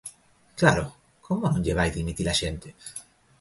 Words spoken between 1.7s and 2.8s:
vai dimitir a xente?